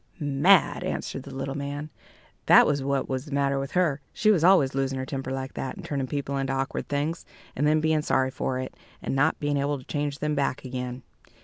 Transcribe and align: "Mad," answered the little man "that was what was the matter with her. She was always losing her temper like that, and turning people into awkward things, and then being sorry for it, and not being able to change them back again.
"Mad," 0.19 0.83
answered 0.83 1.21
the 1.21 1.35
little 1.35 1.53
man 1.53 1.91
"that 2.47 2.65
was 2.65 2.81
what 2.81 3.07
was 3.07 3.25
the 3.25 3.31
matter 3.31 3.59
with 3.59 3.73
her. 3.73 4.01
She 4.13 4.31
was 4.31 4.43
always 4.43 4.73
losing 4.73 4.97
her 4.97 5.05
temper 5.05 5.29
like 5.31 5.53
that, 5.53 5.75
and 5.75 5.85
turning 5.85 6.07
people 6.07 6.37
into 6.37 6.53
awkward 6.53 6.87
things, 6.89 7.23
and 7.55 7.67
then 7.67 7.79
being 7.79 8.01
sorry 8.01 8.31
for 8.31 8.57
it, 8.57 8.73
and 9.03 9.15
not 9.15 9.39
being 9.39 9.57
able 9.57 9.77
to 9.77 9.85
change 9.85 10.17
them 10.17 10.33
back 10.33 10.65
again. 10.65 11.03